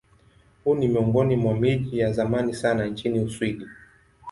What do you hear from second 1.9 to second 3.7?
ya zamani sana nchini Uswidi.